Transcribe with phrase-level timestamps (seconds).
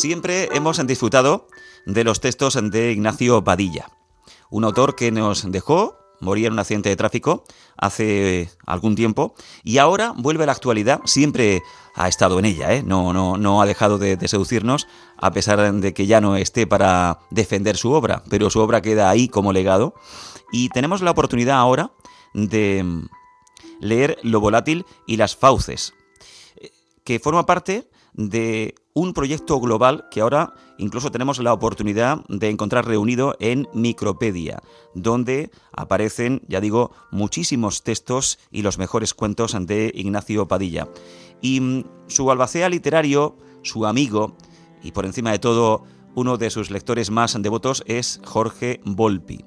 [0.00, 1.46] Siempre hemos disfrutado
[1.84, 3.90] de los textos de Ignacio Padilla,
[4.48, 7.44] un autor que nos dejó morir en un accidente de tráfico
[7.76, 11.62] hace algún tiempo y ahora vuelve a la actualidad, siempre
[11.94, 12.82] ha estado en ella, ¿eh?
[12.82, 14.88] no, ha dejado de, de, seducirnos
[15.18, 19.10] a pesar de que ya no esté para defender su obra, pero su obra queda
[19.10, 19.92] ahí como legado
[20.50, 21.92] y tenemos la oportunidad ahora
[22.32, 23.02] de
[23.80, 25.92] leer Lo volátil y las fauces,
[27.04, 32.86] que forma parte de un proyecto global que ahora incluso tenemos la oportunidad de encontrar
[32.86, 34.62] reunido en Micropedia,
[34.94, 40.88] donde aparecen, ya digo, muchísimos textos y los mejores cuentos de Ignacio Padilla.
[41.40, 44.36] Y mm, su albacea literario, su amigo
[44.82, 49.44] y por encima de todo uno de sus lectores más devotos es Jorge Volpi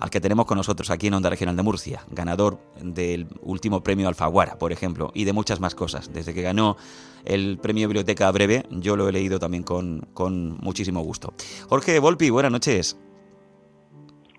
[0.00, 4.08] al que tenemos con nosotros aquí en Onda Regional de Murcia, ganador del último premio
[4.08, 6.12] Alfaguara, por ejemplo, y de muchas más cosas.
[6.12, 6.76] Desde que ganó
[7.24, 11.34] el premio Biblioteca Breve, yo lo he leído también con, con muchísimo gusto.
[11.68, 12.98] Jorge Volpi, buenas noches.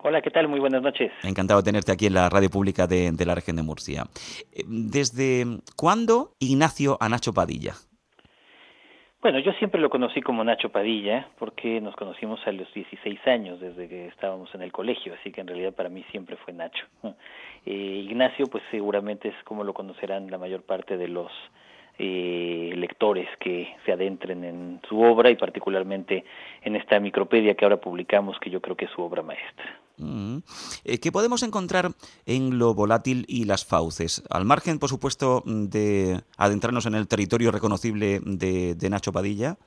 [0.03, 0.47] Hola, ¿qué tal?
[0.47, 1.11] Muy buenas noches.
[1.21, 4.07] Encantado de tenerte aquí en la radio pública de, de la región de Murcia.
[4.51, 5.45] Eh, ¿Desde
[5.75, 7.75] cuándo Ignacio a Nacho Padilla?
[9.21, 13.59] Bueno, yo siempre lo conocí como Nacho Padilla, porque nos conocimos a los 16 años,
[13.59, 16.85] desde que estábamos en el colegio, así que en realidad para mí siempre fue Nacho.
[17.63, 21.31] Eh, Ignacio, pues seguramente es como lo conocerán la mayor parte de los
[21.99, 26.25] eh, lectores que se adentren en su obra y particularmente
[26.63, 29.79] en esta micropedia que ahora publicamos, que yo creo que es su obra maestra.
[30.01, 30.39] Mm.
[30.83, 31.91] Eh, ¿Qué podemos encontrar
[32.25, 34.23] en lo volátil y las fauces?
[34.29, 39.57] Al margen, por supuesto, de adentrarnos en el territorio reconocible de, de Nacho Padilla,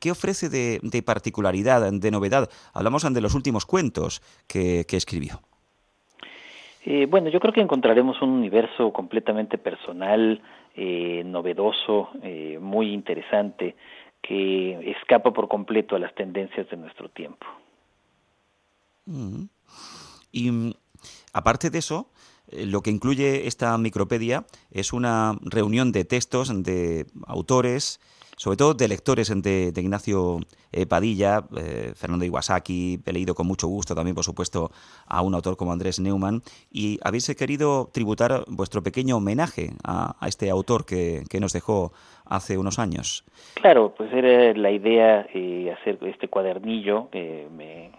[0.00, 2.50] ¿qué ofrece de, de, particularidad, de novedad?
[2.72, 5.40] Hablamos de los últimos cuentos que, que escribió.
[6.84, 10.42] Eh, bueno, yo creo que encontraremos un universo completamente personal,
[10.74, 13.76] eh, novedoso, eh, muy interesante,
[14.20, 17.46] que escapa por completo a las tendencias de nuestro tiempo.
[19.06, 19.44] Mm.
[20.30, 20.72] Y mm,
[21.32, 22.10] aparte de eso,
[22.48, 28.00] eh, lo que incluye esta micropedia es una reunión de textos de autores,
[28.36, 30.40] sobre todo de lectores de, de Ignacio
[30.72, 34.70] eh, Padilla, eh, Fernando Iwasaki, he leído con mucho gusto también, por supuesto,
[35.06, 40.48] a un autor como Andrés Neumann, y habéis querido tributar vuestro pequeño homenaje a, este
[40.48, 41.92] autor que, nos dejó
[42.24, 43.24] hace unos años.
[43.54, 47.90] Claro, pues era la idea eh, hacer este cuadernillo, me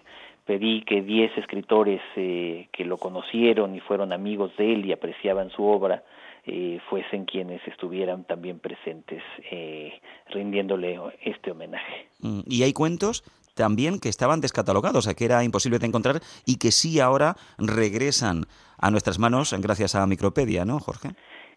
[0.46, 5.50] pedí que 10 escritores eh, que lo conocieron y fueron amigos de él y apreciaban
[5.52, 6.04] su obra,
[6.46, 9.94] eh, fuesen quienes estuvieran también presentes eh,
[10.30, 12.08] rindiéndole este homenaje.
[12.20, 13.24] Mm, y hay cuentos
[13.56, 17.36] también que estaban descatalogados, o sea, que era imposible de encontrar y que sí ahora
[17.58, 18.46] regresan
[18.78, 21.10] a nuestras manos gracias a Micropedia, ¿no, Jorge?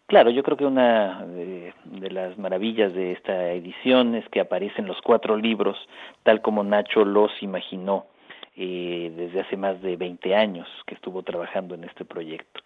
[0.06, 4.86] Claro, yo creo que una de, de, las maravillas de esta edición es que aparecen
[4.86, 5.76] los cuatro libros
[6.22, 8.06] tal como Nacho los imaginó
[8.56, 12.60] eh, desde hace más de 20 años que estuvo trabajando en este proyecto.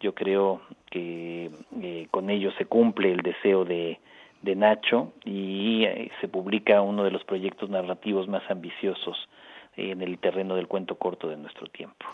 [0.00, 1.50] Yo creo que
[1.82, 4.00] eh, con ello se cumple el deseo de,
[4.42, 9.28] de Nacho y eh, se publica uno de los proyectos narrativos más ambiciosos
[9.76, 12.06] en el terreno del cuento corto de nuestro tiempo.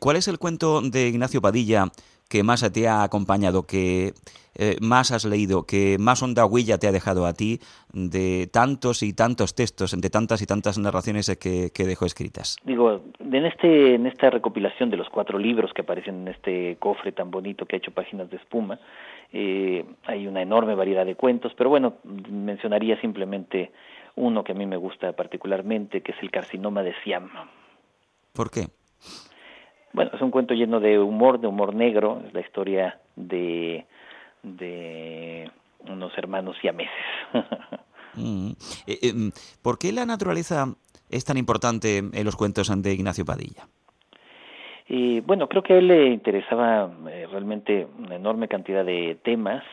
[0.00, 1.86] ¿Cuál es el cuento de Ignacio Padilla
[2.28, 4.12] que más te ha acompañado, que
[4.56, 7.60] eh, más has leído, que más honda huella te ha dejado a ti
[7.92, 12.56] de tantos y tantos textos, de tantas y tantas narraciones que, que, dejó escritas?
[12.64, 17.12] Digo, en, este, en esta recopilación de los cuatro libros que aparecen en este cofre
[17.12, 18.80] tan bonito que ha hecho Páginas de Espuma,
[19.32, 21.94] eh, hay una enorme variedad de cuentos, pero bueno,
[22.30, 23.70] mencionaría simplemente
[24.16, 27.30] uno que a mí me gusta particularmente, que es el carcinoma de Siam.
[28.32, 28.68] ¿Por qué?
[29.92, 33.86] Bueno, es un cuento lleno de humor, de humor negro, es la historia de,
[34.42, 35.50] de
[35.88, 36.92] unos hermanos siameses.
[38.14, 38.50] mm.
[38.86, 39.12] eh, eh,
[39.62, 40.66] ¿Por qué la naturaleza
[41.10, 43.68] es tan importante en los cuentos de Ignacio Padilla?
[44.88, 49.64] Y bueno, creo que a él le interesaba eh, realmente una enorme cantidad de temas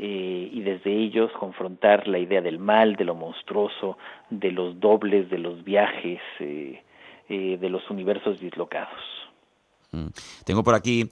[0.00, 3.98] eh, y desde ellos confrontar la idea del mal, de lo monstruoso,
[4.30, 6.80] de los dobles, de los viajes, eh,
[7.28, 9.00] eh, de los universos dislocados.
[9.90, 10.06] Mm.
[10.44, 11.08] Tengo por aquí,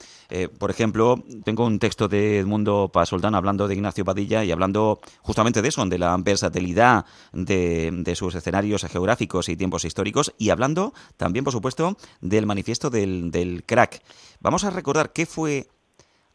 [0.60, 5.62] por ejemplo, tengo un texto de Edmundo Pasoldán hablando de Ignacio Padilla y hablando justamente
[5.62, 10.92] de eso, de la versatilidad de, de, sus escenarios geográficos y tiempos históricos y hablando
[11.16, 14.02] también, por supuesto, del manifiesto del, del crack.
[14.40, 15.66] Vamos a recordar qué fue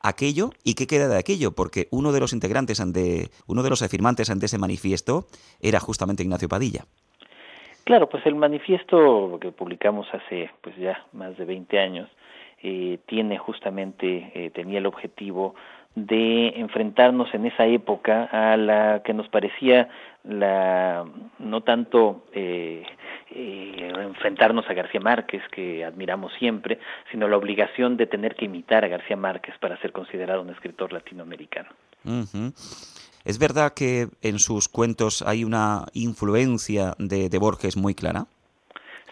[0.03, 3.81] aquello y qué queda de aquello, porque uno de los integrantes, de, uno de los
[3.81, 5.25] afirmantes ante ese manifiesto
[5.61, 6.85] era justamente Ignacio Padilla.
[7.83, 12.09] Claro, pues el manifiesto que publicamos hace pues ya más de 20 años
[12.61, 15.55] eh, tiene justamente, eh, tenía el objetivo
[15.95, 19.89] de enfrentarnos en esa época a la que nos parecía
[20.23, 21.05] la
[21.39, 22.83] no tanto eh,
[23.33, 26.79] eh, enfrentarnos a García Márquez que admiramos siempre
[27.11, 30.93] sino la obligación de tener que imitar a García Márquez para ser considerado un escritor
[30.93, 31.69] latinoamericano.
[33.25, 38.25] Es verdad que en sus cuentos hay una influencia de, de Borges muy clara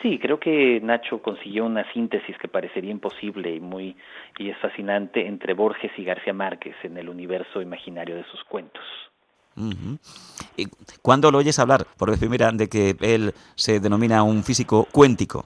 [0.02, 3.98] Sí, creo que Nacho consiguió una síntesis que parecería imposible y muy
[4.38, 8.84] y es fascinante entre Borges y García Márquez en el universo imaginario de sus cuentos.
[10.58, 10.68] ¿Y
[11.02, 15.46] ¿Cuándo lo oyes hablar por vez primera de que él se denomina un físico cuéntico?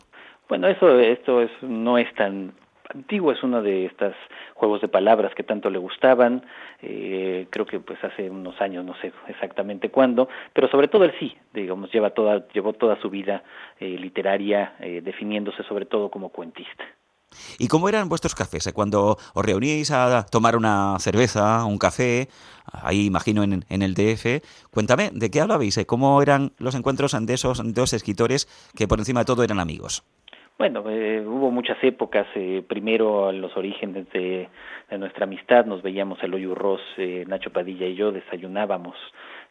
[0.50, 2.54] Bueno, eso esto es, no es tan
[2.94, 4.14] antiguo, es uno de estos
[4.54, 6.46] juegos de palabras que tanto le gustaban,
[6.82, 11.14] eh, creo que pues hace unos años, no sé exactamente cuándo, pero sobre todo él
[11.20, 13.44] sí, digamos, lleva toda, llevó toda su vida
[13.80, 16.84] eh, literaria eh, definiéndose sobre todo como cuentista.
[17.60, 18.68] ¿Y cómo eran vuestros cafés?
[18.68, 22.30] Eh, cuando os reuníais a tomar una cerveza, un café,
[22.72, 24.42] ahí imagino en, en el DF,
[24.72, 25.78] cuéntame, ¿de qué hablabais?
[25.78, 29.60] Eh, ¿Cómo eran los encuentros de esos dos escritores que por encima de todo eran
[29.60, 30.04] amigos?
[30.58, 32.28] Bueno, eh, hubo muchas épocas.
[32.36, 34.50] Eh, primero, los orígenes de,
[34.98, 38.96] nuestra amistad, nos veíamos Eloy Urroz, eh, Nacho Padilla y yo, desayunábamos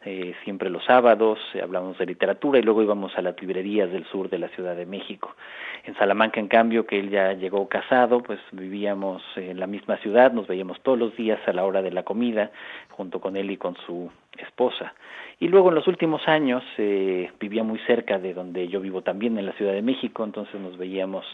[0.05, 4.05] eh, siempre los sábados, eh, hablábamos de literatura y luego íbamos a las librerías del
[4.07, 5.37] sur de la Ciudad de México.
[5.85, 10.33] En Salamanca, en cambio, que él ya llegó casado, pues vivíamos en la misma ciudad,
[10.33, 12.51] nos veíamos todos los días a la hora de la comida,
[12.91, 14.95] junto con él y con su esposa.
[15.39, 19.39] Y luego en los últimos años eh, vivía muy cerca de donde yo vivo también,
[19.39, 21.25] en la Ciudad de México, entonces nos veíamos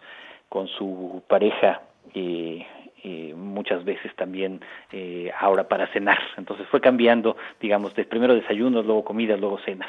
[0.48, 1.82] con su pareja
[2.14, 2.66] eh,
[3.04, 4.60] eh, muchas veces también
[4.92, 6.18] eh, ahora para cenar.
[6.36, 9.88] Entonces fue cambiando, digamos, de primero desayunos, luego comidas, luego cenas.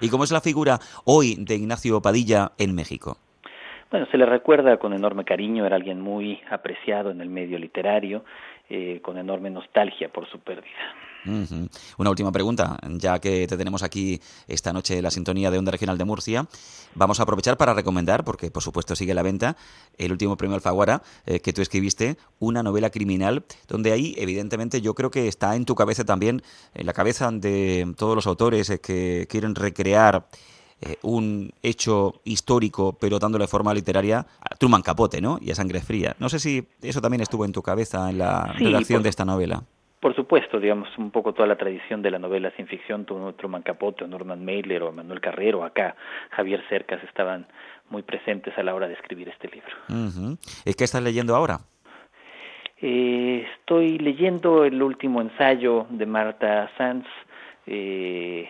[0.00, 3.18] ¿Y cómo es la figura hoy de Ignacio Padilla en México?
[3.92, 8.24] Bueno, se le recuerda con enorme cariño, era alguien muy apreciado en el medio literario,
[8.70, 10.96] eh, con enorme nostalgia por su pérdida.
[11.98, 14.18] Una última pregunta, ya que te tenemos aquí
[14.48, 16.46] esta noche en la sintonía de Onda Regional de Murcia,
[16.94, 19.56] vamos a aprovechar para recomendar, porque por supuesto sigue la venta,
[19.98, 24.94] el último premio Alfaguara eh, que tú escribiste, una novela criminal, donde ahí evidentemente yo
[24.94, 26.40] creo que está en tu cabeza también,
[26.74, 30.24] en la cabeza de todos los autores eh, que quieren recrear
[30.84, 35.38] eh, un hecho histórico, pero dándole forma literaria a Truman Capote, ¿no?
[35.40, 36.16] Y a Sangre Fría.
[36.18, 39.08] No sé si eso también estuvo en tu cabeza en la sí, redacción por, de
[39.08, 39.62] esta novela.
[40.00, 44.04] Por supuesto, digamos, un poco toda la tradición de la novela sin ficción, Truman Capote,
[44.04, 45.94] o Norman Mailer, o Manuel Carrero, acá
[46.30, 47.46] Javier Cercas estaban
[47.88, 49.76] muy presentes a la hora de escribir este libro.
[49.88, 50.38] Uh -huh.
[50.64, 51.60] ¿Y qué estás leyendo ahora?
[52.84, 57.06] Eh, estoy leyendo el último ensayo de Marta Sanz,
[57.66, 58.48] eh,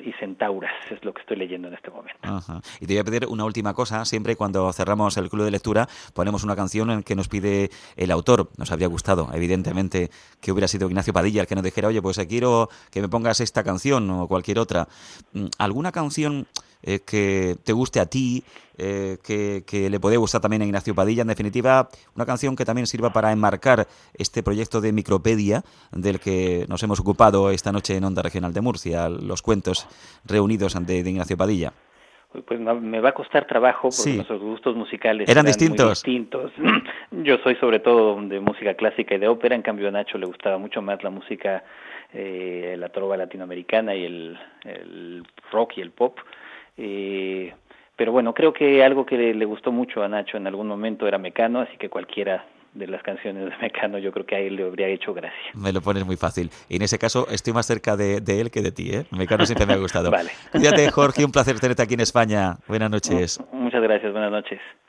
[0.00, 2.18] y centauras, es lo que estoy leyendo en este momento.
[2.80, 5.88] Y te voy a pedir una última cosa, siempre cuando cerramos el club de lectura
[6.12, 10.10] ponemos una canción en que nos pide el autor, nos habría gustado, evidentemente,
[10.40, 13.40] que hubiera sido Ignacio Padilla el que nos dijera, oye, pues quiero que me pongas
[13.40, 14.88] esta canción o cualquier otra.
[15.32, 16.46] Mm, ¿Alguna canción
[16.86, 18.44] eh, que te guste a ti,
[18.76, 21.22] eh, que, que, le puede gustar también a Ignacio Padilla.
[21.22, 26.66] En definitiva, una canción que también sirva para enmarcar este proyecto de micropedia del que
[26.68, 29.88] nos hemos ocupado esta noche en Onda Regional de Murcia, los cuentos
[30.26, 31.72] reunidos de Ignacio Padilla.
[32.46, 34.16] Pues me va a costar trabajo porque sí.
[34.16, 36.02] nuestros gustos musicales eran, eran distintos.
[36.02, 36.52] distintos.
[37.12, 40.26] Yo soy sobre todo de música clásica y de ópera, en cambio a Nacho le
[40.26, 41.64] gustaba mucho más la música,
[42.12, 46.18] eh, la trova latinoamericana y el, el rock y el pop.
[46.76, 47.52] Eh,
[47.96, 51.06] pero bueno, creo que algo que le, le, gustó mucho a Nacho en algún momento
[51.06, 54.56] era Mecano, así que cualquiera de las canciones de Mecano yo creo que a él
[54.56, 55.52] le habría hecho gracia.
[55.54, 56.50] Me lo pones muy fácil.
[56.68, 59.06] Y en ese caso estoy más cerca de, de él que de ti, ¿eh?
[59.10, 60.10] Mecano siempre me ha gustado.
[60.12, 60.30] vale.
[60.50, 62.56] Cuídate, Jorge, un placer tenerte aquí en España.
[62.66, 63.40] Buenas noches.
[63.52, 64.60] Muchas gracias, buenas noches.